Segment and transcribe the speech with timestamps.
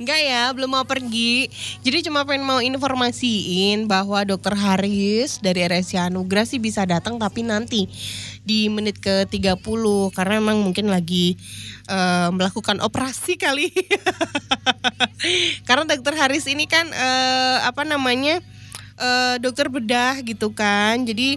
[0.00, 1.52] Enggak ya, belum mau pergi.
[1.84, 7.44] Jadi cuma pengen mau informasiin bahwa Dokter Haris dari RSC Anugrah sih bisa datang tapi
[7.44, 7.84] nanti
[8.40, 9.60] di menit ke 30
[10.16, 11.36] karena memang mungkin lagi
[11.92, 13.68] uh, melakukan operasi kali.
[15.68, 18.40] karena Dokter Haris ini kan uh, apa namanya?
[19.00, 21.04] Uh, dokter bedah gitu kan.
[21.04, 21.36] Jadi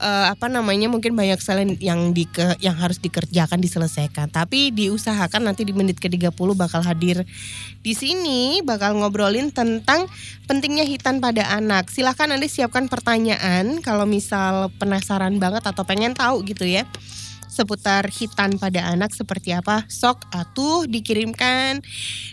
[0.00, 2.28] uh, apa namanya mungkin banyak sekali yang di
[2.60, 4.32] yang harus dikerjakan diselesaikan.
[4.32, 7.24] Tapi diusahakan nanti di menit ke-30 bakal hadir
[7.80, 10.08] di sini bakal ngobrolin tentang
[10.48, 11.88] pentingnya hitan pada anak.
[11.92, 16.84] Silahkan Anda siapkan pertanyaan kalau misal penasaran banget atau pengen tahu gitu ya
[17.56, 21.80] seputar hitan pada anak seperti apa sok atuh dikirimkan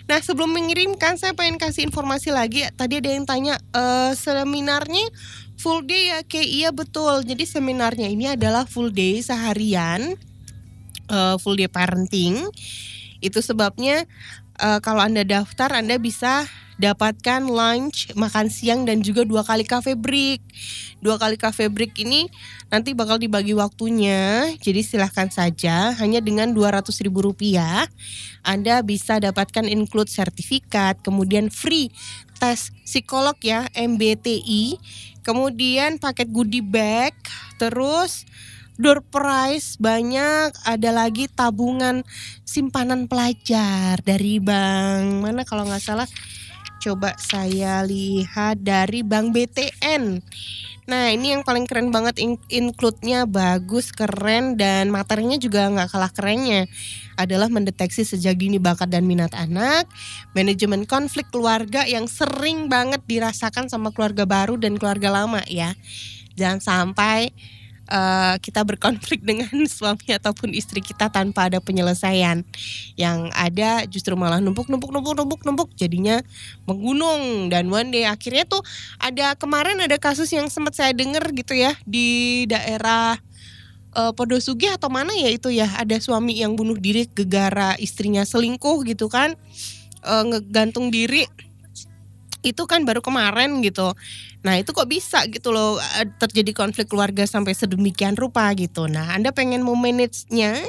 [0.04, 5.08] nah sebelum mengirimkan saya pengen kasih informasi lagi tadi ada yang tanya e, seminarnya
[5.64, 10.20] full day ya kayak iya betul jadi seminarnya ini adalah full day seharian
[11.08, 12.44] uh, full day parenting
[13.24, 14.04] itu sebabnya
[14.60, 16.44] uh, kalau anda daftar anda bisa
[16.82, 20.42] dapatkan lunch, makan siang dan juga dua kali cafe break.
[21.04, 22.32] Dua kali cafe break ini
[22.72, 24.52] nanti bakal dibagi waktunya.
[24.58, 27.86] Jadi silahkan saja hanya dengan dua ratus ribu rupiah
[28.44, 31.92] Anda bisa dapatkan include sertifikat, kemudian free
[32.40, 34.76] tes psikolog ya MBTI
[35.24, 37.16] Kemudian paket goodie bag,
[37.56, 38.28] terus
[38.76, 42.04] door prize banyak, ada lagi tabungan
[42.44, 46.10] simpanan pelajar dari bank mana kalau nggak salah
[46.84, 50.20] coba saya lihat dari bank BTN.
[50.84, 52.20] Nah ini yang paling keren banget
[52.52, 56.68] include-nya bagus, keren dan materinya juga nggak kalah kerennya
[57.20, 59.90] adalah mendeteksi sejak dini bakat dan minat anak,
[60.34, 65.74] manajemen konflik keluarga yang sering banget dirasakan sama keluarga baru dan keluarga lama ya.
[66.34, 67.30] Jangan sampai
[67.90, 72.46] uh, kita berkonflik dengan suami ataupun istri kita tanpa ada penyelesaian.
[72.96, 76.22] Yang ada justru malah numpuk numpuk numpuk numpuk numpuk jadinya
[76.70, 78.62] menggunung dan one day akhirnya tuh
[79.02, 83.18] ada kemarin ada kasus yang sempat saya dengar gitu ya di daerah
[83.96, 88.84] uh, Podosugi atau mana ya itu ya ada suami yang bunuh diri gegara istrinya selingkuh
[88.86, 89.38] gitu kan
[90.04, 91.26] uh, ngegantung diri
[92.44, 93.96] itu kan baru kemarin gitu.
[94.44, 98.92] Nah itu kok bisa gitu loh eh, terjadi konflik keluarga sampai sedemikian rupa gitu.
[98.92, 100.68] Nah Anda pengen memanage-nya,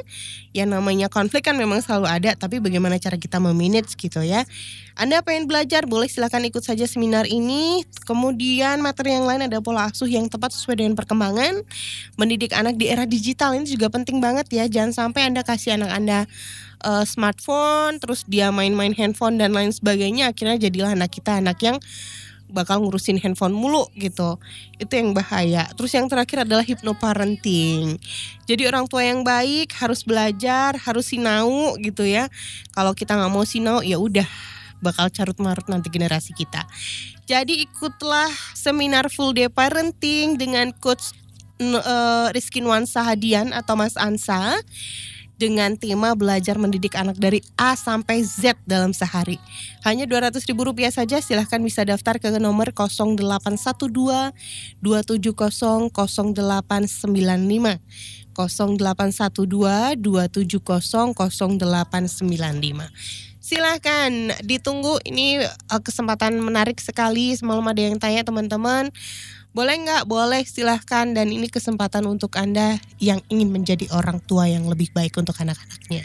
[0.55, 4.47] ya namanya konflik kan memang selalu ada, tapi bagaimana cara kita memanage gitu ya.
[4.95, 7.83] Anda pengen belajar, boleh silakan ikut saja seminar ini.
[8.07, 11.67] Kemudian materi yang lain ada pola asuh yang tepat sesuai dengan perkembangan.
[12.15, 14.71] Mendidik anak di era digital ini juga penting banget ya.
[14.71, 16.19] Jangan sampai Anda kasih anak Anda
[16.87, 20.31] uh, smartphone, terus dia main-main handphone dan lain sebagainya.
[20.31, 21.83] Akhirnya jadilah anak kita anak yang
[22.55, 24.39] bakal ngurusin handphone mulu gitu.
[24.79, 25.67] Itu yang bahaya.
[25.75, 27.99] Terus yang terakhir adalah hypnoparenting.
[28.47, 32.31] Jadi orang tua yang baik harus belajar, harus sinau gitu ya.
[32.71, 34.27] Kalau kita nggak mau sinau ya udah
[34.79, 36.63] bakal carut marut nanti generasi kita.
[37.27, 41.17] Jadi ikutlah seminar full day parenting dengan coach
[41.61, 44.61] uh, Rizky Nuansa Hadian atau Mas Ansa
[45.35, 49.39] dengan tema belajar mendidik anak dari A sampai Z dalam sehari.
[49.83, 50.55] Hanya Rp200.000
[50.95, 54.33] saja, silahkan bisa daftar ke nomor 0812
[54.83, 57.79] 270 0895.
[58.35, 62.91] 0812 270 0895.
[63.45, 68.89] Silahkan ditunggu ini eh, kesempatan menarik sekali semalam ada yang tanya teman-teman
[69.55, 70.03] boleh nggak?
[70.11, 75.15] Boleh silahkan dan ini kesempatan untuk Anda yang ingin menjadi orang tua yang lebih baik
[75.15, 76.03] untuk anak-anaknya.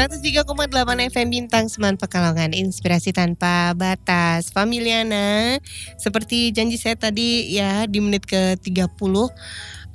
[0.00, 0.72] 103,8
[1.12, 2.56] FM Bintang Seman Pekalongan.
[2.56, 4.48] Inspirasi tanpa batas.
[4.48, 5.60] Familiana
[6.00, 9.28] Seperti janji saya tadi ya Di menit ke-30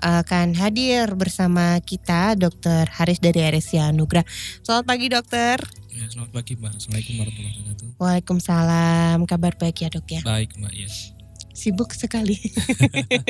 [0.06, 2.86] akan hadir bersama kita Dr.
[2.86, 4.28] Haris dari RSC Anugrah
[4.62, 5.58] Selamat pagi dokter.
[5.90, 6.72] Ya, Selamat pagi Mbak.
[6.78, 7.88] Assalamualaikum warahmatullahi wabarakatuh.
[7.98, 9.18] Waalaikumsalam.
[9.26, 10.22] Kabar baik ya dok ya?
[10.22, 11.15] Baik Mbak yes
[11.56, 12.36] sibuk sekali.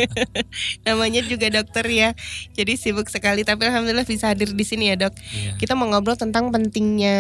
[0.90, 2.10] Namanya juga dokter ya.
[2.58, 5.14] Jadi sibuk sekali tapi alhamdulillah bisa hadir di sini ya, Dok.
[5.14, 5.52] Iya.
[5.62, 7.18] Kita mau ngobrol tentang pentingnya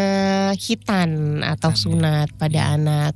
[0.58, 2.76] hitan atau sunat pada iya.
[2.76, 3.14] anak.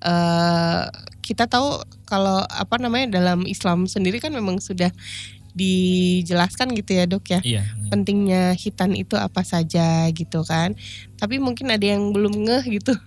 [0.00, 0.88] Uh,
[1.20, 4.94] kita tahu kalau apa namanya dalam Islam sendiri kan memang sudah
[5.56, 7.64] dijelaskan gitu ya dok ya iya.
[7.88, 10.76] pentingnya hitan itu apa saja gitu kan
[11.16, 12.92] tapi mungkin ada yang belum ngeh gitu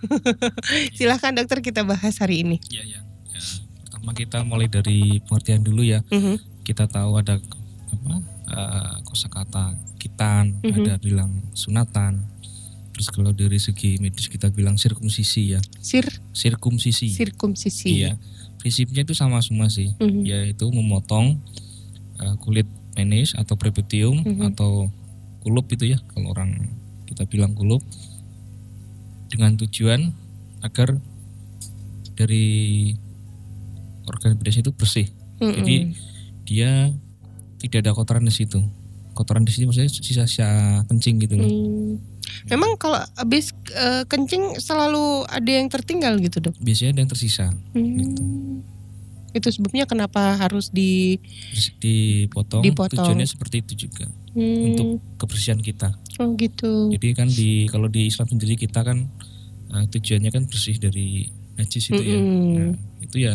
[0.73, 0.89] iya.
[0.97, 2.99] silahkan dokter kita bahas hari ini iya, iya.
[4.09, 6.01] Pertama kita mulai dari pengertian dulu ya.
[6.09, 6.65] Mhm.
[6.65, 7.37] Kita tahu ada
[7.89, 8.15] apa
[8.49, 10.81] eh, kosakata kitan, Mhm.
[10.81, 12.17] ada bilang sunatan.
[12.97, 17.13] Terus kalau dari segi medis kita bilang sirkumsisi ya, Sir sirkumsisi.
[17.13, 18.01] sirkumsisi.
[18.01, 18.17] Iya.
[18.57, 20.25] Prinsipnya itu sama semua sih, Mhm.
[20.25, 21.37] yaitu memotong
[22.19, 22.65] eh, kulit
[22.97, 24.51] penis atau prepudium Mhm.
[24.51, 24.89] atau
[25.39, 26.73] kulup itu ya, kalau orang
[27.05, 27.79] kita bilang kulup
[29.29, 30.11] dengan tujuan
[30.59, 30.97] agar
[32.17, 32.91] dari
[34.09, 35.07] organ penis itu bersih.
[35.39, 35.53] Mhm.
[35.61, 35.75] Jadi
[36.49, 36.71] dia
[37.61, 38.59] tidak ada kotoran di situ.
[39.13, 41.45] Kotoran di sini maksudnya sisa-sisa kencing gitu loh.
[41.49, 41.93] Hmm.
[42.47, 46.55] Memang kalau habis eh, kencing selalu ada yang tertinggal gitu dok.
[46.61, 47.45] Biasanya ada yang tersisa.
[47.75, 48.21] Gitu.
[48.23, 48.63] Hmm.
[49.35, 51.21] Itu sebabnya kenapa harus di
[51.77, 52.97] dipotong, Dipotong.
[52.97, 54.87] tujuannya seperti itu juga hmm, untuk
[55.21, 55.93] kebersihan kita.
[56.17, 56.89] oh gitu.
[56.95, 59.05] Jadi kan di kalau di Islam sendiri kita kan
[59.75, 61.29] eh, tujuannya kan bersih dari
[61.59, 62.17] najis itu ya.
[62.17, 62.55] Mm-mm.
[62.55, 62.73] Nah,
[63.03, 63.33] itu ya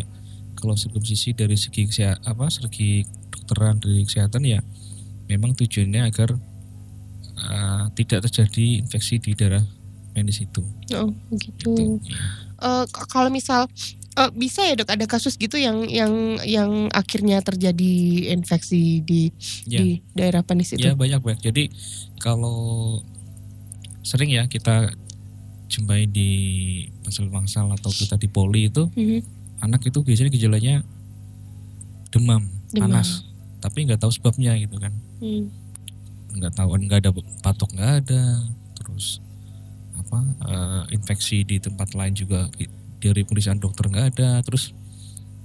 [0.65, 1.85] kalau sirkumsisi dari segi
[2.25, 4.65] apa segi kedokteran dari kesehatan ya
[5.29, 6.33] memang tujuannya agar
[7.37, 9.61] eh, tidak terjadi infeksi di daerah
[10.15, 10.65] penis itu.
[10.95, 11.75] Oh gitu.
[11.75, 12.01] Gitu.
[12.65, 13.69] K- kalau misal
[14.15, 17.93] eh, bisa ya dok ada kasus gitu yang yang yang akhirnya terjadi
[18.33, 19.29] infeksi di
[19.67, 19.83] Ya.
[19.83, 20.81] di daerah penis itu.
[20.81, 21.43] Ya banyak banyak.
[21.43, 21.69] Jadi
[22.17, 23.01] kalau
[24.01, 24.95] sering ya kita
[25.67, 26.31] jumpai di
[27.03, 29.21] bangsal-bangsal atau kita di poli itu Mhm.
[29.61, 30.75] Anak itu biasanya gejalanya
[32.11, 32.91] demam, Demam.
[32.91, 33.27] panas,
[33.59, 35.51] tapi nggak tahu sebabnya gitu kan, Hmm.
[36.35, 37.11] nggak tahu nggak ada
[37.43, 38.23] patok nggak ada,
[38.79, 39.19] terus
[39.95, 42.51] apa eh, infeksi di tempat lain juga
[43.03, 44.75] dari pemeriksaan dokter nggak ada, terus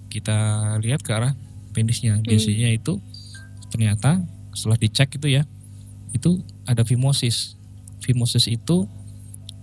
[0.10, 0.36] kita
[0.82, 1.34] lihat ke arah
[1.74, 2.98] penisnya, biasanya itu
[3.70, 4.22] ternyata
[4.58, 5.46] setelah dicek itu ya,
[6.14, 7.54] itu ada fimosis,
[8.02, 8.90] fimosis itu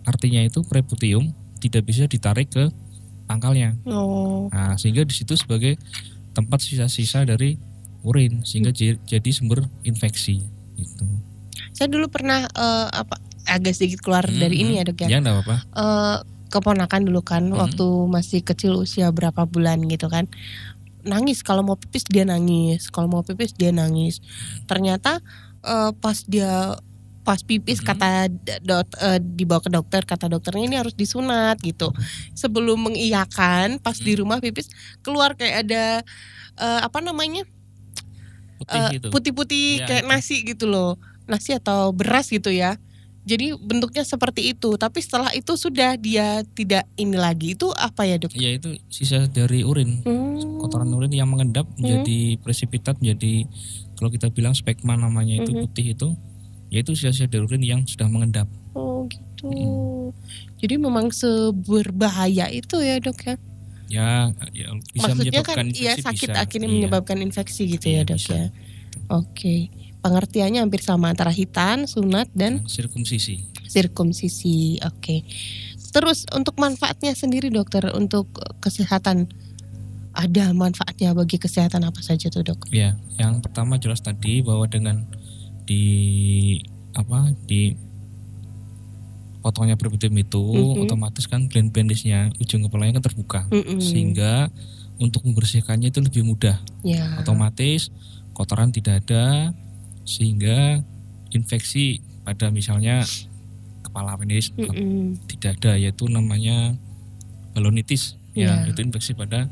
[0.06, 2.70] artinya itu prepudium tidak bisa ditarik ke
[3.26, 3.74] pangkalnya.
[3.84, 4.46] Oh.
[4.48, 5.76] Nah, sehingga di situ sebagai
[6.32, 7.58] tempat sisa-sisa dari
[8.00, 11.04] urin sehingga j- jadi sumber infeksi gitu.
[11.72, 14.62] Saya dulu pernah eh, apa agak sedikit keluar dari Mhm.
[14.62, 15.08] ini ya dok ya.
[15.08, 15.56] Ya enggak apa-apa.
[15.66, 17.56] Eh, keponakan dulu kan Mhm.
[17.56, 20.30] waktu masih kecil usia berapa bulan gitu kan
[21.02, 24.18] nangis kalau mau pipis dia nangis kalau mau pipis dia nangis
[24.64, 25.18] ternyata
[25.62, 26.78] eh, pas dia
[27.26, 27.86] pas pipis Mhm.
[27.88, 28.10] kata
[28.62, 31.90] dot eh, dibawa ke dokter kata dokternya ini harus disunat gitu
[32.32, 34.18] sebelum mengiyakan pas di Mhm.
[34.18, 34.70] rumah pipis
[35.02, 35.84] keluar kayak ada
[36.56, 37.42] eh, apa namanya
[38.56, 39.08] Putih eh, gitu.
[39.10, 40.10] putih-putih Iya, kayak itu.
[40.10, 40.94] nasi gitu loh
[41.26, 42.78] nasi atau beras gitu ya
[43.26, 48.16] jadi bentuknya seperti itu tapi setelah itu sudah dia tidak ini lagi itu apa ya
[48.16, 48.30] dok?
[48.32, 49.98] Ya itu sisa dari urin.
[50.00, 50.62] Hmm.
[50.62, 53.50] Kotoran urin yang mengendap menjadi presipitat menjadi
[53.98, 55.58] kalau kita bilang spekma namanya itu Mhm.
[55.60, 56.14] putih itu
[56.68, 58.48] yaitu dari urin yang sudah mengendap.
[58.72, 60.10] Oh gitu.
[60.58, 63.34] Jadi memang seberbahaya itu ya dok ya?
[63.86, 64.10] Ya,
[64.50, 66.42] ya bisa Maksudnya menyebabkan kan iya infeksi sakit bisa.
[66.42, 66.74] akhirnya Iya.
[66.74, 68.34] menyebabkan infeksi gitu Iya, ya dok bisa.
[68.34, 68.46] ya?
[69.08, 69.54] Oke.
[70.02, 73.42] Pengertiannya hampir sama antara hitan, sunat dan sirkumsisi.
[73.66, 74.78] sirkumsisi.
[74.82, 75.22] Oke.
[75.90, 78.26] Terus untuk manfaatnya sendiri dokter untuk
[78.60, 79.30] kesehatan
[80.12, 82.68] ada manfaatnya bagi kesehatan apa saja tuh dok?
[82.72, 85.04] Ya, yang pertama jelas tadi bahwa dengan
[85.66, 85.84] di
[86.92, 87.74] apa di
[89.42, 90.82] potongnya prepudium itu Mhm.
[90.82, 93.78] otomatis kan gland penisnya ujung kepalanya kan terbuka Mm-mm.
[93.78, 94.50] sehingga
[94.98, 97.20] untuk membersihkannya itu lebih mudah ya.
[97.20, 97.92] otomatis
[98.32, 99.54] kotoran tidak ada
[100.02, 100.82] sehingga
[101.30, 103.06] infeksi pada misalnya
[103.82, 105.14] kepala penis Mm-mm.
[105.30, 106.74] tidak ada yaitu namanya
[107.52, 108.74] balonitis ya Iya.
[108.74, 109.46] itu infeksi pada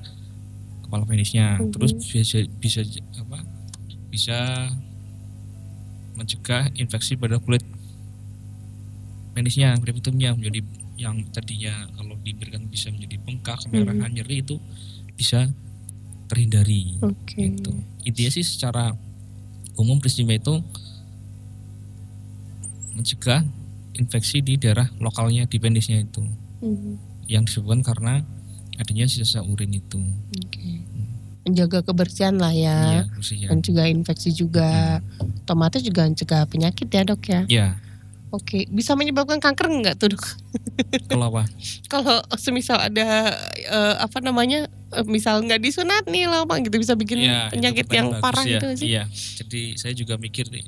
[0.83, 1.71] kepala penisnya Mhm.
[1.71, 2.81] terus bisa bisa
[3.17, 3.38] apa
[4.11, 4.69] bisa
[6.14, 7.62] mencegah infeksi pada kulit
[9.35, 10.62] penisnya preputumnya menjadi
[10.94, 14.62] yang tadinya kalau diberikan bisa menjadi bengkak kemerahan nyeri itu
[15.18, 15.50] bisa
[16.30, 17.35] terhindari Oke.
[17.35, 17.75] gitu
[18.06, 18.94] intinya sih secara
[19.75, 20.54] umum prinsipnya itu
[22.94, 23.42] mencegah
[23.94, 26.23] infeksi di daerah lokalnya di penisnya itu
[26.62, 26.94] Mhm.
[27.26, 28.14] yang disebabkan karena
[28.78, 29.99] adanya sisa urin itu
[30.47, 30.62] Oke.
[31.45, 33.05] Menjaga kebersihan lah ya.
[33.05, 33.49] Ya.
[33.53, 35.01] Mencegah infeksi juga.
[35.45, 37.41] Otomatis juga mencegah penyakit ya dok ya.
[37.47, 37.69] Ya,
[38.35, 38.67] Oke.
[38.67, 40.25] Bisa menyebabkan kanker nggak tuh dok?
[41.11, 41.47] kalau apa?
[41.87, 47.31] Kalau semisal ada eh, apa namanya, eh, misal nggak disunat nih lama gitu bisa bikin
[47.31, 48.51] itu penyakit yang bagus parah ya.
[48.59, 48.87] gitu sih.
[48.91, 49.05] Iya,
[49.39, 50.67] jadi saya juga mikir nih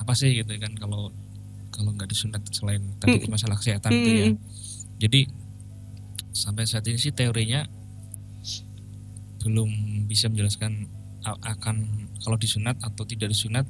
[0.00, 1.12] apa sih gitu kan kalau
[1.74, 3.28] kalau nggak disunat selain tadi Mm.
[3.28, 4.26] masalah kesehatan itu ya.
[4.32, 4.36] Mm.
[4.96, 5.20] Jadi
[6.32, 7.68] sampai saat ini sih teorinya
[9.46, 9.70] belum
[10.10, 10.90] bisa menjelaskan
[11.22, 11.76] akan
[12.18, 13.62] kalau disunat atau tidak disunat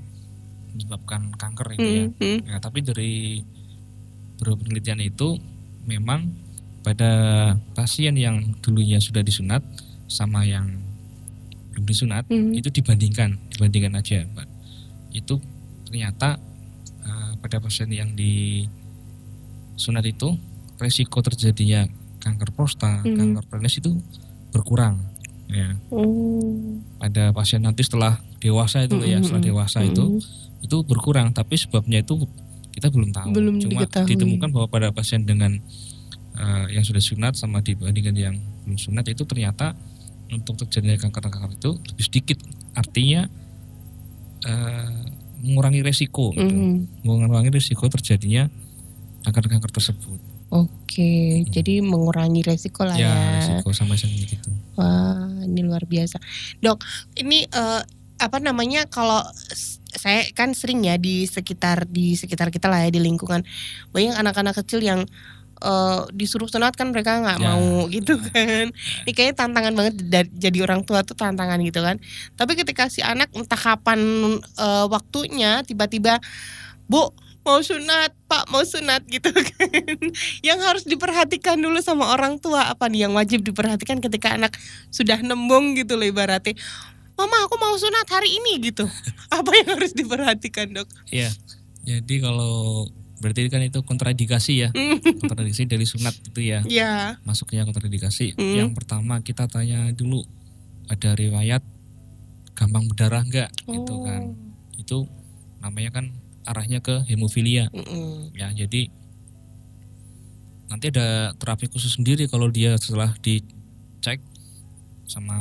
[0.72, 2.04] menyebabkan kanker itu ya.
[2.08, 2.38] Mm, mm.
[2.48, 3.40] Nah, tapi dari
[4.36, 5.36] beberapa penelitian itu
[5.84, 6.32] memang
[6.80, 7.12] pada
[7.72, 9.64] pasien yang dulunya sudah disunat
[10.06, 10.68] sama yang
[11.72, 12.52] belum disunat Mhm.
[12.54, 14.48] itu dibandingkan dibandingkan aja Mbak.
[15.12, 15.40] itu
[15.88, 16.36] ternyata
[17.02, 20.36] eh, pada pasien yang disunat itu
[20.76, 21.88] resiko terjadinya
[22.20, 23.16] kanker prostat Mhm.
[23.16, 23.96] kanker penis itu
[24.52, 25.00] berkurang
[25.50, 25.78] ya.
[25.90, 26.80] Oh.
[26.96, 30.64] pada pasien nanti setelah dewasa itu loh ya setelah dewasa itu mhm.
[30.64, 32.26] itu berkurang tapi sebabnya itu
[32.76, 33.32] kita belum tahu.
[33.32, 34.08] Belum cuma diketahui.
[34.12, 35.56] ditemukan bahwa pada pasien dengan
[36.36, 38.36] eh, yang sudah sunat sama dibandingkan yang
[38.68, 39.72] belum sunat itu ternyata
[40.28, 42.38] untuk terjadinya kanker-kanker itu lebih sedikit.
[42.76, 43.24] Artinya
[44.44, 45.00] eh,
[45.40, 46.84] mengurangi resiko gitu.
[47.00, 48.52] Mengurangi resiko terjadinya
[49.24, 50.20] kanker-kanker tersebut.
[50.52, 53.08] Oke, jadi mengurangi resiko lah ya.
[53.08, 53.16] ya.
[53.40, 56.20] resiko sama sekali gitu Wah, ini luar biasa.
[56.60, 56.78] Dok,
[57.20, 57.82] ini eh,
[58.16, 59.20] apa namanya kalau
[59.96, 63.44] saya kan sering ya di sekitar di sekitar kita lah ya di lingkungan
[63.92, 65.00] banyak anak-anak kecil yang
[65.64, 67.56] eh, disuruh sunat kan mereka nggak Ya.
[67.56, 68.68] mau gitu kan.
[69.08, 69.94] Ini kayaknya tantangan banget
[70.36, 71.96] jadi orang tua tuh tantangan gitu kan.
[72.36, 74.00] Tapi ketika si anak entah kapan
[74.40, 76.20] eh, waktunya tiba-tiba
[76.86, 77.10] Bu
[77.46, 79.70] mau sunat, Pak mau sunat gitu kan.
[80.48, 84.58] yang harus diperhatikan dulu sama orang tua apa nih yang wajib diperhatikan ketika anak
[84.90, 86.58] sudah nembung gitu loh ibaratnya.
[87.14, 88.84] Mama aku mau sunat hari ini gitu.
[89.32, 90.84] Apa yang harus diperhatikan dok?
[91.08, 91.30] ya
[91.80, 92.84] jadi kalau
[93.16, 95.00] berarti kan itu kontradikasi ya Hmm.
[95.24, 97.16] kontradikasi dari sunat itu ya Ya.
[97.22, 98.34] masuknya kontradikasi.
[98.34, 98.56] Hmm.
[98.58, 100.26] Yang pertama kita tanya dulu
[100.86, 101.64] ada riwayat
[102.52, 104.04] gampang berdarah enggak gitu Oh.
[104.04, 104.22] kan.
[104.76, 104.96] Itu
[105.58, 106.12] namanya kan
[106.46, 108.30] arahnya ke hemofilia Mm-mm.
[108.32, 108.48] ya.
[108.50, 108.88] Jadi
[110.66, 114.18] nanti ada terapi khusus sendiri kalau dia setelah dicek
[115.04, 115.34] sama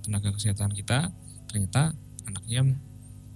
[0.00, 1.10] tenaga kesehatan kita
[1.46, 2.74] ternyata anaknya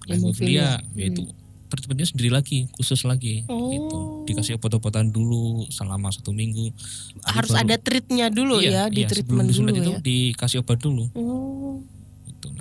[0.03, 0.11] Hemofilia.
[0.11, 1.23] hemofilia yaitu
[1.67, 4.27] treatmentnya sendiri lagi khusus lagi gitu Oh.
[4.27, 6.75] dikasih obat-obatan dulu selama satu minggu
[7.23, 9.99] Harus baru- ada treatnya dulu ya, di iya, treatment sebelum dulu itu ya.
[10.01, 11.60] dikasih obat dulu Oh.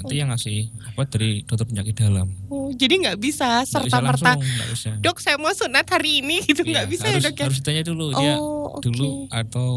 [0.00, 3.98] Nanti yang ngasih obat dari dokter penyakit dalam Oh, jadi nggak bisa Nggak bisa serta
[4.00, 7.26] merta langsung bisa dok saya mau sunat hari ini gitu Iya, nggak bisa harus, ya
[7.26, 7.44] dok ya.
[7.44, 8.82] harus ditanya dulu dia oh, oke.
[8.82, 9.68] dulu atau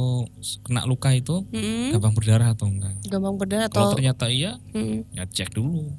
[0.61, 1.91] kena luka itu Mm-mm.
[1.91, 5.03] gampang berdarah atau enggak Gampang berdarah kalau atau ternyata iya Mm.
[5.11, 5.91] ya cek dulu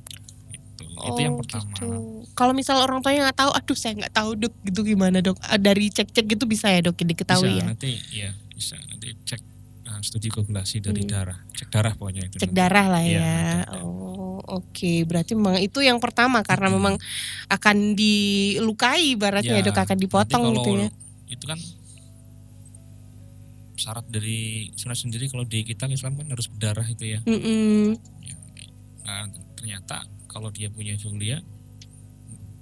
[0.74, 1.86] itu itu yang Oh, pertama gitu.
[2.32, 5.36] Kalau misal orang tuanya nggak tahu, aduh saya nggak tahu dok, gitu gimana dok?
[5.40, 7.64] Ah, Dari cek-cek gitu bisa ya dok, diketahui bisa ya?
[7.64, 9.40] nanti ya bisa nanti cek
[9.84, 11.10] uh, studi koagulasi dari Hmm.
[11.10, 12.56] darah cek darah pokoknya itu Cek nanti.
[12.56, 13.34] darah lah Iya, ya.
[13.64, 13.78] ada.
[13.80, 14.13] Oh,
[14.46, 14.92] oke.
[15.04, 16.76] Berarti memang itu yang pertama karena Mm-mm.
[16.78, 16.94] memang
[17.48, 20.88] akan dilukai, ibaratnya ya, dok akan dipotong gitu ya.
[21.26, 21.58] itu kan
[23.74, 27.98] syarat dari sunat sendiri kalau di kita Islam kan harus berdarah itu ya Mm-mm.
[29.04, 31.42] Nah, ternyata kalau dia punya hemofilia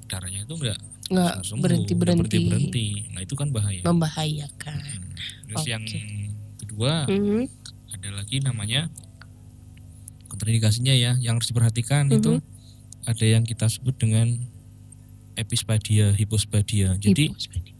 [0.08, 3.84] darahnya itu enggak Nggak berhenti berhenti, berhenti Nah, itu kan bahaya.
[3.84, 4.80] membahayakan.
[4.80, 5.12] Hmm.
[5.46, 6.00] Terus yang Oke.
[6.58, 7.44] kedua Mhm.
[7.92, 8.88] ada lagi namanya
[10.42, 12.42] kontraindikasinya ya yang harus diperhatikan itu Mhm.
[13.04, 14.26] ada yang kita sebut dengan
[15.34, 16.98] epispadia, hipospadia.
[16.98, 17.74] Jadi Hipospadia.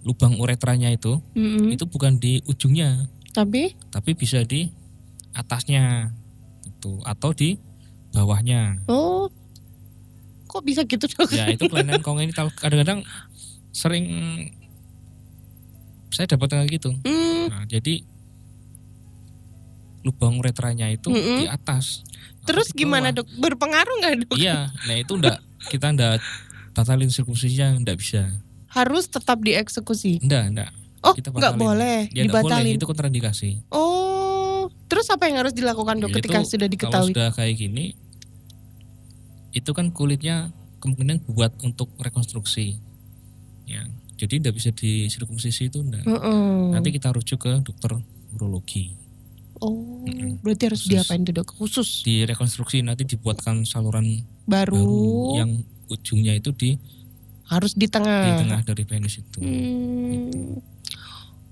[0.00, 1.72] lubang uretranya itu Mm-mm.
[1.72, 4.68] itu bukan di ujungnya, Tapi tapi bisa di
[5.32, 6.12] atasnya
[6.62, 7.56] itu atau di
[8.12, 8.84] bawahnya.
[8.86, 9.32] oh
[10.46, 11.32] kok bisa gitu dok?
[11.32, 13.00] ya itu kelainan kongenital kadang-kadang
[13.70, 14.04] sering
[16.08, 18.04] saya dapat kayak gitu Hmm, nah, jadi
[20.04, 21.40] lubang uretranya itu Mm-mm.
[21.40, 22.04] di atas
[22.44, 23.24] terus Atau di gimana dok?
[23.34, 24.36] Berpengaruh nggak dok?
[24.36, 26.20] iya nah itu ndak kita ndak
[26.72, 28.28] batalin sirkumsisinya ndak bisa
[28.68, 30.18] Harus tetap dieksekusi.
[30.20, 30.70] ndak ndak
[31.00, 32.74] Oh Kita nggak boleh ya ndak boleh dibatalin.
[32.74, 37.10] itu kontraindikasi Oh, terus apa yang harus dilakukan dok Ya, ketika itu sudah kalau diketahui?
[37.10, 37.84] sudah kayak gini
[39.50, 42.76] itu kan kulitnya kemungkinan buat untuk rekonstruksi
[43.64, 46.72] ya jadi ndak bisa disirkumsisi itu ndak Heeh.
[46.72, 47.94] nanti kita rujuk ke dokter
[48.32, 48.92] urologi
[49.64, 50.04] Oh,
[50.44, 50.92] berarti harus Khusus.
[50.92, 51.48] diapain tuh dok?
[51.56, 55.00] Khusus di rekonstruksi nanti dibuatkan saluran baru, baru
[55.40, 55.50] yang
[55.88, 56.76] ujungnya itu di
[57.44, 58.40] harus di di tengah.
[58.40, 60.60] tengah dari penis itu Hmm.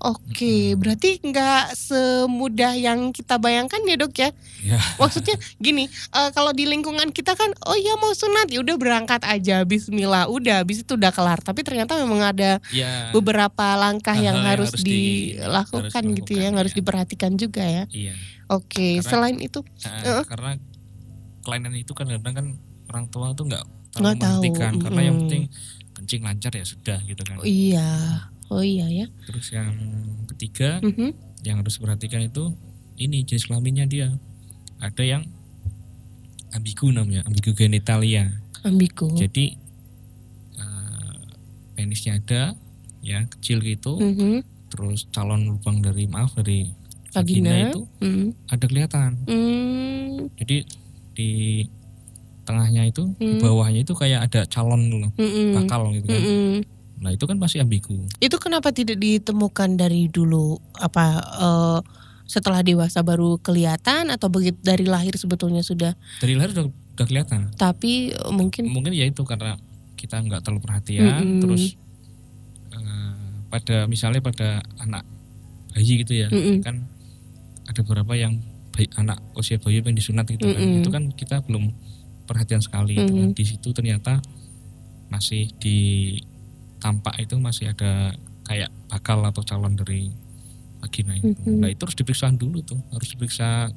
[0.03, 4.29] Oke, berarti nggak semudah yang kita bayangkan ya dok ya.
[4.59, 8.75] ya Maksudnya gini, eh, kalau di lingkungan kita kan, oh iya mau sunat ya udah
[8.75, 11.39] berangkat aja, Bismillah, udah, habis itu udah kelar.
[11.39, 16.31] Tapi ternyata memang ada ya beberapa langkah yang yang harus, harus di- dilakukan harus gitu
[16.35, 16.77] ya, yang harus ya.
[16.83, 17.83] diperhatikan juga ya.
[17.89, 18.11] iya
[18.51, 20.23] Oke, Karena- selain itu, Nah, Heeh.
[20.27, 20.51] karena
[21.41, 22.47] kelainan itu kan kadang kan
[22.91, 25.43] orang tua tuh nggak terlalu Nggak tahu, memperhatikan karena yang penting
[25.93, 27.87] kencing lancar ya sudah gitu kan oh iya,
[28.53, 29.05] oh iya ya.
[29.25, 29.73] terus yang
[30.29, 31.09] ketiga Mhm.
[31.41, 32.53] yang harus diperhatikan itu
[32.95, 34.07] ini jenis kelaminnya dia
[34.77, 35.25] ada yang
[36.51, 38.29] ambigu namanya ambigu genitalia
[38.61, 39.09] Ambigu.
[39.13, 39.57] jadi
[40.55, 41.13] eh,
[41.75, 42.53] penisnya ada
[43.01, 44.45] ya kecil gitu Mhm.
[44.69, 46.69] terus calon lubang dari maaf dari
[47.09, 47.69] vagina, Vagina.
[47.69, 48.27] itu Hmm.
[48.47, 49.11] ada kelihatan.
[49.29, 50.33] Hmm.
[50.33, 50.65] Jadi
[51.13, 51.29] di
[52.41, 53.39] tengahnya itu, di Hmm.
[53.39, 55.53] bawahnya itu kayak ada calon loh, Mm-mm.
[55.55, 56.17] bakal gitu kan.
[56.17, 56.53] Mm-mm.
[57.03, 57.99] Nah itu kan masih ambigu.
[58.17, 61.79] Itu kenapa tidak ditemukan dari dulu apa eh,
[62.23, 65.91] setelah dewasa baru kelihatan atau begitu dari lahir sebetulnya sudah
[66.23, 67.51] Dari lahir udah, udah kelihatan.
[67.53, 69.59] tapi eh, mungkin Mungkin ya itu karena
[69.99, 71.41] kita nggak terlalu perhatian, Mm-mm.
[71.43, 71.75] terus
[72.71, 73.13] eh,
[73.51, 75.03] pada misalnya pada anak
[75.75, 76.63] bayi gitu ya, Mm-mm.
[76.63, 76.87] kan
[77.67, 78.39] ada beberapa yang
[78.71, 80.79] bayi, anak usia bayi yang disunat gitu kan, Mm-mm.
[80.83, 81.71] itu kan kita belum
[82.23, 82.95] perhatian sekali.
[82.95, 83.11] kan.
[83.11, 83.35] Mm.
[83.35, 84.23] Di situ ternyata
[85.07, 85.77] masih di
[86.83, 88.11] tampak itu masih ada
[88.43, 90.11] kayak bakal atau calon dari
[90.83, 91.31] vagina itu.
[91.31, 91.63] Mm-mm.
[91.63, 93.71] Nah itu harus diperiksa dulu tuh, harus diperiksa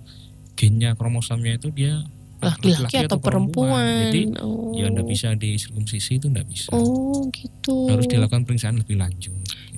[0.59, 2.03] gennya kromosomnya itu dia
[2.43, 4.11] laki-laki atau perempuan.
[4.11, 4.75] Jadi oh.
[4.75, 6.75] ya nggak bisa di sirkumsisi itu nggak bisa.
[6.75, 7.87] Oh gitu.
[7.87, 9.33] Harus dilakukan pemeriksaan lebih lanjut.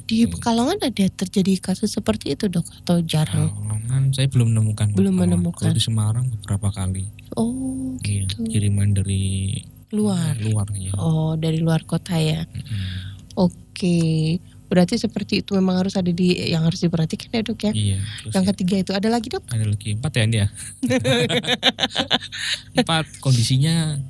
[0.08, 0.40] Di gitu.
[0.40, 3.52] Pekalongan ada terjadi kasus seperti itu dok atau jarang?
[3.52, 4.88] Pekalongan saya belum menemukan.
[4.96, 5.68] Belum menemukan.
[5.68, 7.04] Kalau di Semarang beberapa kali.
[7.36, 8.46] Oh Iya, gitu.
[8.46, 9.58] kiriman dari
[9.88, 10.36] Luar.
[10.36, 10.92] luar ya.
[11.00, 12.44] Oh dari luar kota ya.
[12.44, 13.17] Mm-mm.
[13.78, 14.42] Oke.
[14.66, 17.72] Berarti seperti itu memang harus ada di yang harus diperhatikan ya dok ya.
[17.72, 17.98] Iya.
[18.34, 19.46] Yang ya, ketiga itu ada lagi dok?
[19.46, 20.48] ada lagi empat ya ini ya.
[22.82, 24.02] empat kondisinya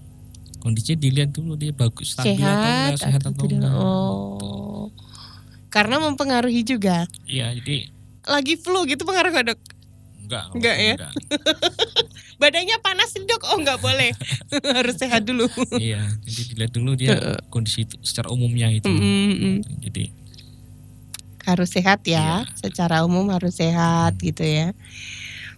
[0.59, 3.73] kondisinya dilihat dulu dia bagus stabil atau sehat enggak sehat atau atau enggak.
[3.77, 4.89] Oh.
[5.69, 7.05] Karena mempengaruhi juga.
[7.29, 7.93] Iya jadi
[8.25, 9.61] Lagi flu gitu pengaruh nggak dok?
[10.29, 10.95] Enggak Enggak ya?
[11.01, 11.13] enggak.
[12.41, 13.43] Badannya panas dok?
[13.51, 14.13] Oh nggak boleh.
[14.79, 15.49] harus sehat dulu.
[15.81, 17.17] iya jadi dilihat dulu dia
[17.49, 18.87] kondisi itu secara umumnya itu.
[18.87, 19.65] Mm-mm.
[19.83, 20.15] Jadi
[21.49, 22.61] harus sehat ya, Iya.
[22.61, 24.77] secara umum harus sehat gitu ya.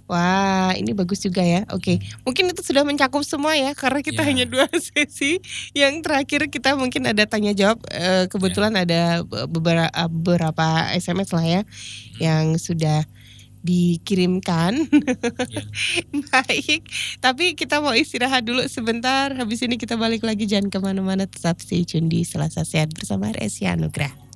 [0.07, 1.63] Wah, ini bagus juga ya.
[1.71, 4.27] Oke, mungkin itu sudah mencakup semua ya, karena kita Ya.
[4.27, 5.39] hanya dua sesi.
[5.71, 7.79] Yang terakhir kita mungkin ada tanya jawab.
[7.91, 11.63] Eh, kebetulan ada beberapa beberapa SMS lah ya,
[12.19, 13.07] yang sudah
[13.61, 14.89] dikirimkan.
[15.51, 15.63] ya.
[16.33, 16.87] Baik,
[17.21, 19.33] tapi kita mau istirahat dulu sebentar.
[19.35, 21.29] Habis ini kita balik lagi, jangan ke mana-mana.
[21.29, 24.30] Tetap stay tune di Selasa Sehat bersama Resi Anugrah.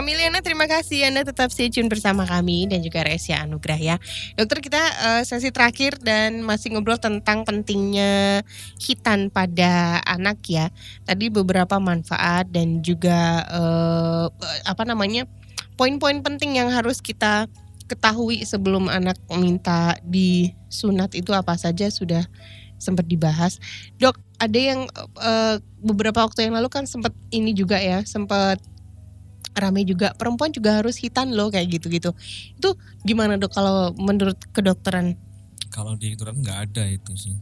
[0.00, 4.00] Familiana terima kasih Anda tetap stay tune bersama kami dan juga Resia Anugrah ya.
[4.32, 8.40] Dokter kita eh, sesi terakhir dan masih ngobrol tentang pentingnya
[8.80, 10.72] hitan pada anak ya.
[11.04, 14.26] Tadi beberapa manfaat dan juga eh,
[14.64, 15.28] apa namanya
[15.76, 17.44] poin-poin penting yang harus kita
[17.84, 22.24] ketahui sebelum anak minta disunat itu apa saja sudah
[22.80, 23.60] sempat dibahas.
[24.00, 24.88] Dok, ada yang
[25.20, 28.64] eh, beberapa waktu yang lalu kan sempat ini juga ya, sempat
[29.52, 32.10] rame juga perempuan juga harus hitan loh kayak gitu-gitu.
[32.54, 35.14] Itu gimana dok kalau menurut kedokteran
[35.68, 37.36] Kalau di kedokteran nggak ada itu sih.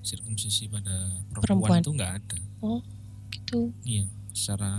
[0.00, 0.94] Sirkumsisi pada
[1.28, 1.42] Perempuan.
[1.42, 2.36] perempuan, itu nggak ada.
[3.28, 3.60] gitu?
[3.82, 4.70] Iya, secara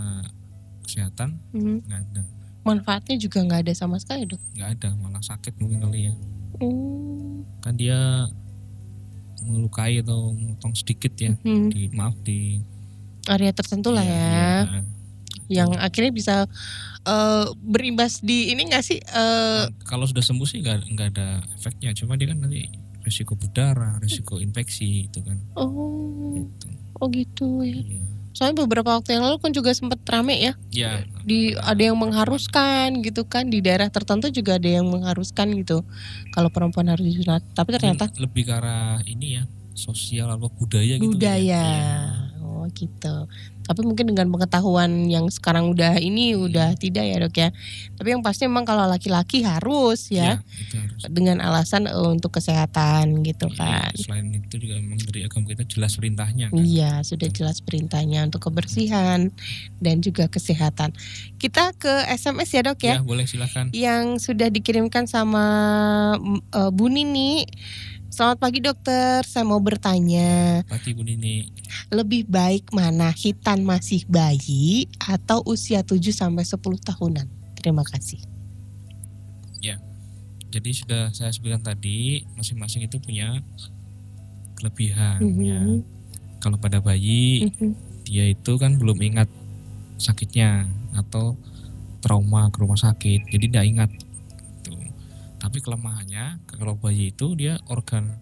[0.82, 2.22] kesehatan Hmm, nggak ada.
[2.60, 4.40] manfaatnya juga nggak ada sama sekali dok.
[4.52, 6.14] Nggak ada, malah sakit mungkin kali ya.
[6.58, 8.26] Hmm, Kan dia
[9.40, 11.32] melukai atau motong sedikit ya.
[11.38, 12.60] hmm, Di maaf di
[13.24, 14.82] area tertentu lah Iya, ya, iya.
[15.50, 16.36] Yang akhirnya bisa
[17.04, 19.02] eh, berimbas di ini nggak sih?
[19.10, 21.90] Nah, kalau sudah sembuh sih nggak nggak ada efeknya.
[21.98, 22.70] Cuma dia kan nanti
[23.02, 25.36] risiko berdarah, risiko infeksi itu kan.
[25.58, 26.66] oh, Gitu.
[27.00, 27.82] oh gitu ya.
[27.82, 28.02] Iya.
[28.30, 30.52] Soalnya beberapa waktu yang lalu kan juga sempat rame ya.
[30.70, 30.92] Ya,
[31.26, 35.82] di ada yang mengharuskan gitu kan di daerah tertentu juga ada yang mengharuskan gitu
[36.30, 39.44] kalau perempuan harus disunat tapi ternyata lebih ke arah ini ya
[39.76, 41.16] sosial atau budaya gitu.
[41.16, 41.99] budaya Ya.
[42.80, 43.28] Gitu
[43.60, 47.48] tapi mungkin dengan pengetahuan yang sekarang udah ini udah tidak ya dok ya
[47.94, 51.06] tapi yang pasti memang kalau laki-laki harus ya Ya, harus.
[51.06, 55.64] dengan alasan eh, untuk kesehatan gitu Iya, kan selain itu juga memang dari agama kita
[55.66, 56.58] jelas perintahnya kan.
[56.58, 59.30] Iya, sudah jelas perintahnya untuk kebersihan
[59.78, 60.90] dan juga kesehatan.
[61.38, 62.94] Kita ke SMS ya, Dok ya.
[62.98, 63.70] Ya, boleh silakan.
[63.70, 65.44] Yang sudah dikirimkan sama
[66.50, 67.46] eh, Bu Nini.
[68.10, 71.46] Selamat pagi dokter, saya mau bertanya, Pati Bu Nini.
[71.94, 77.26] lebih baik mana hitan masih bayi atau usia 7 sampai 10 tahunan?
[77.56, 78.18] Terima kasih.
[80.50, 83.38] Jadi sudah saya sebutkan tadi masing-masing itu punya
[84.58, 85.62] kelebihan ya.
[85.62, 85.78] Mhm.
[86.42, 87.70] Kalau pada bayi Mhm.
[88.02, 89.30] dia itu kan belum ingat
[89.94, 90.66] sakitnya
[90.98, 91.38] atau
[92.02, 93.90] trauma ke rumah sakit, jadi tidak ingat.
[95.40, 98.20] Tapi kelemahannya kalau bayi itu dia organ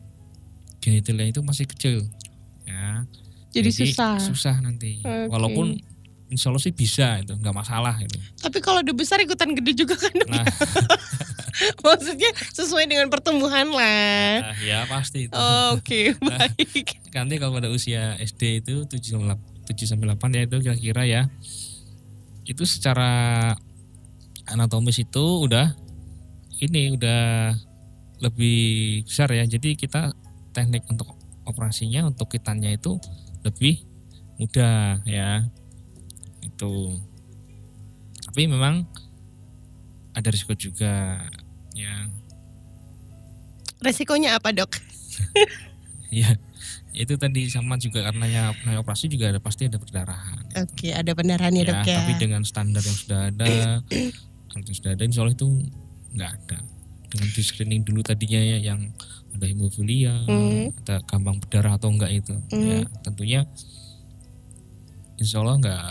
[0.78, 2.06] genitalnya itu masih kecil,
[2.62, 3.02] ya.
[3.50, 4.22] Jadi, susah.
[4.22, 5.02] Susah nanti.
[5.02, 5.26] Oke.
[5.26, 5.74] Walaupun
[6.30, 8.14] insya Allah sih bisa itu, nggak masalah itu.
[8.38, 10.14] Tapi kalau udah besar ikutan gede juga kan?
[10.30, 10.46] Nah,
[11.84, 14.54] Maksudnya sesuai dengan pertumbuhan lah.
[14.54, 15.34] nah, ya pasti itu.
[15.74, 17.10] Oke, baik.
[17.10, 21.22] Nanti kalau pada usia SD itu 7 sampai 7 sampai 8 ya itu kira-kira ya.
[22.46, 23.52] Itu secara
[24.48, 25.74] anatomis itu udah
[26.58, 27.54] ini udah
[28.22, 29.46] lebih besar ya.
[29.46, 30.10] Jadi kita
[30.50, 31.14] teknik untuk
[31.46, 32.98] operasinya untuk kitannya itu
[33.46, 33.82] lebih
[34.38, 35.46] mudah ya.
[36.42, 36.98] Itu.
[38.28, 38.86] Tapi memang
[40.14, 41.22] ada risiko juga
[41.78, 42.10] ya.
[43.78, 44.74] Resikonya apa dok?
[46.08, 46.40] Ya,
[46.96, 50.40] itu tadi sama juga karenanya namanya operasi juga ada pasti ada perdarahan.
[50.56, 52.00] Oke, ada pendarahannya dok ya.
[52.00, 53.84] tapi dengan standar yang sudah ada,
[54.56, 55.68] yang sudah ada, insya Allah itu
[56.12, 56.58] nggak ada.
[57.08, 58.92] Dengan di screening dulu tadinya ya yang
[59.32, 60.72] ada hemofilia, Hmm.
[60.84, 63.40] ada gampang berdarah atau enggak itu, ya tentunya
[65.16, 65.82] insya Allah nggak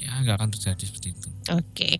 [0.00, 1.28] ya nggak akan terjadi seperti itu.
[1.50, 1.90] Oke,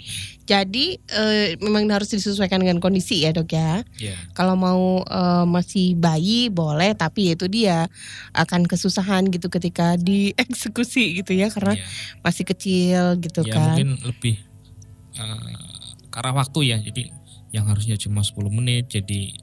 [0.47, 3.83] jadi eh, memang harus disesuaikan dengan kondisi ya dok ya.
[3.99, 7.91] Ya, Kalau mau eh, masih bayi boleh, tapi itu dia
[8.33, 11.85] akan kesusahan gitu ketika dieksekusi gitu ya, karena ya,
[12.23, 13.65] masih kecil gitu ya kan.
[13.75, 14.37] mungkin lebih
[15.19, 15.57] eh,
[16.09, 17.11] karena waktu ya, jadi
[17.51, 19.35] yang harusnya cuma 10 menit jadi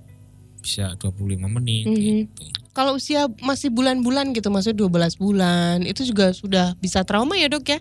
[0.57, 1.95] bisa 25 menit Mhm.
[1.95, 2.43] gitu.
[2.71, 7.65] Kalau usia masih bulan-bulan gitu, maksudnya 12 bulan, itu juga sudah bisa trauma ya dok
[7.67, 7.79] ya?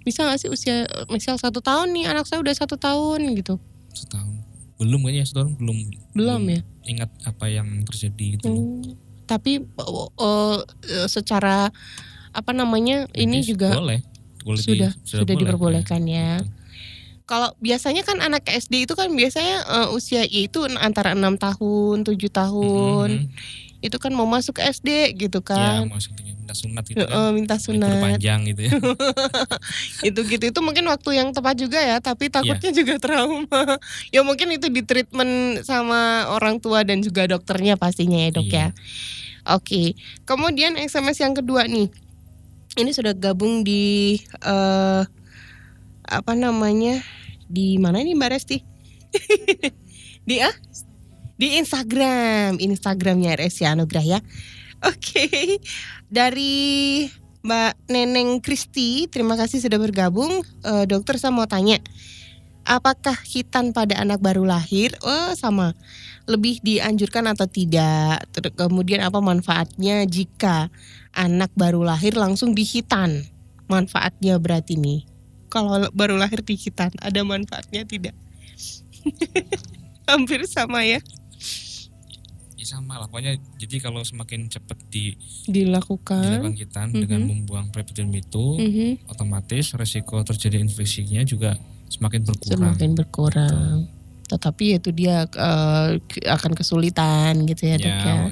[0.00, 3.56] Bisa gak sih usia misal satu tahun nih anak saya udah satu tahun gitu?
[3.90, 4.32] setahun
[4.78, 5.76] belum kayaknya setahun belum
[6.12, 6.60] Belum ya?
[6.84, 8.46] ingat apa yang terjadi gitu.
[8.46, 8.96] Hmm,
[9.26, 10.58] tapi eh,
[11.06, 11.68] secara
[12.30, 14.00] apa namanya ini Jadi juga boleh,
[14.40, 16.40] boleh di- sudah sudah, boleh, diperbolehkan ya.
[16.40, 16.59] Gitu.
[17.30, 22.26] Kalau biasanya kan anak SD itu kan biasanya eh, usia itu antara enam tahun, tujuh
[22.28, 23.30] tahun.
[23.30, 23.78] Mhm.
[23.80, 25.88] Itu kan mau masuk SD gitu Ya, kan.
[25.88, 27.30] maksudnya minta sunat itu Eh, kan.
[27.30, 28.02] minta libur sunat.
[28.02, 28.72] panjang gitu ya.
[30.02, 32.34] itu gitu itu mungkin waktu yang tepat juga ya tapi Iya.
[32.34, 33.46] takutnya juga trauma
[34.14, 38.58] ya mungkin itu di treatment sama orang tua dan juga dokternya pastinya ya dok Iya.
[38.58, 38.66] ya
[39.48, 39.82] oke
[40.24, 41.86] kemudian SMS yang kedua nih
[42.76, 45.02] ini sudah gabung di eh
[46.10, 47.00] apa namanya
[47.46, 48.58] di mana ini mbak Resti
[50.28, 50.54] di ah
[51.40, 54.20] di Instagram Instagramnya RSC Anugrah ya
[54.84, 55.26] oke
[56.10, 57.06] dari
[57.40, 60.44] Mbak Neneng Kristi, terima kasih sudah bergabung.
[60.60, 61.80] Eh, dokter saya mau tanya,
[62.68, 64.92] apakah hitan pada anak baru lahir?
[65.00, 65.72] Oh sama,
[66.28, 68.28] lebih dianjurkan atau tidak?
[68.36, 70.68] Ter- Kemudian apa manfaatnya jika
[71.16, 73.24] anak baru lahir langsung dihitan?
[73.72, 75.08] Manfaatnya berarti nih,
[75.50, 78.14] kalau baru lahir dihitan ada manfaatnya tidak?
[80.06, 80.98] Hampir sama ya
[82.52, 86.20] Ya sama lah pokoknya jadi kalau semakin cepat di dilakukan.
[86.20, 91.56] dilakukan kita dengan membuang prepidium itu Mhm, otomatis resiko terjadi infeksinya juga
[91.88, 92.60] semakin berkurang.
[92.60, 93.76] Semakin berkurang.
[94.28, 95.40] Tetapi itu dia ke-
[96.22, 98.28] akan kesulitan gitu ya, dok ya.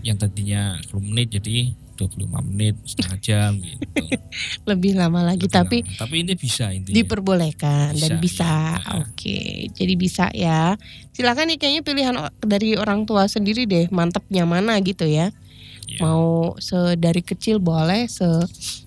[0.00, 3.84] yang tadinya 10 menit jadi 25 menit setengah jam gitu.
[4.70, 5.98] Lebih lama lagi Lebih tapi lama.
[5.98, 6.96] tapi ini bisa intinya.
[6.96, 8.52] diperbolehkan dan Bisa, bisa.
[8.74, 8.92] iya.
[8.98, 10.62] Oke, jadi bisa ya.
[11.12, 15.28] Silakan nih kayaknya pilihan dari orang tua sendiri deh, mantepnya mana gitu ya.
[15.84, 16.00] Iya.
[16.00, 18.24] Mau se dari kecil boleh, se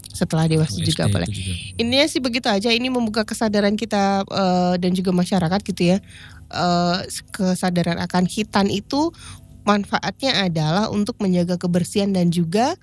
[0.10, 1.26] setelah dewasa juga boleh.
[1.26, 1.54] juga.
[1.76, 2.70] Intinya sih begitu aja.
[2.70, 5.98] Ini membuka kesadaran kita eh, dan juga masyarakat gitu ya.
[6.54, 6.98] Eh,
[7.30, 9.10] kesadaran akan hitan itu
[9.64, 12.76] manfaatnya adalah untuk menjaga kebersihan dan juga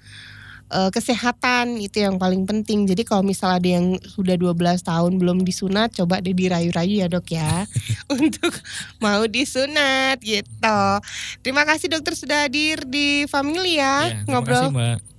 [0.73, 2.89] eh, kesehatan itu yang paling penting.
[2.89, 7.29] Jadi kalau misal ada yang sudah 12 tahun belum disunat, coba deh dirayu-rayu ya dok
[7.33, 7.65] ya
[8.17, 8.53] untuk
[9.01, 10.83] mau disunat gitu.
[11.45, 15.10] Terima kasih dokter sudah hadir di Family ya, Ya, terima ngobrol kasih, Mbak.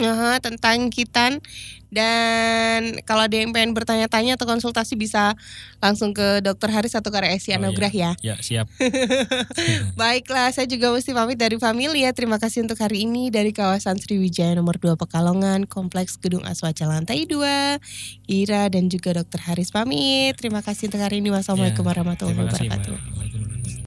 [0.00, 1.44] Aha, tentang kitan
[1.90, 5.34] dan kalau ada yang pengen bertanya-tanya atau konsultasi bisa
[5.82, 8.14] langsung ke Dokter Haris atau ke RSI Oh, Anugrah ya.
[8.22, 8.70] Ya, siap.
[10.00, 12.14] Baiklah, saya juga mesti pamit dari Familia.
[12.14, 17.26] Terima kasih untuk hari ini dari kawasan Sriwijaya nomor 2 Pekalongan, Kompleks Gedung Aswaja lantai
[17.26, 17.82] 2.
[18.30, 20.38] Ira dan juga Dokter Haris pamit.
[20.38, 21.34] Terima kasih untuk hari ini.
[21.34, 23.59] Wassalamualaikum Ya, warahmatullahi wabarakatuh.